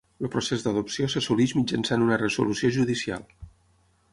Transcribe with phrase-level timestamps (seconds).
[0.23, 3.29] El procés d'adopció s'assoleix mitjançant una resolució judicial.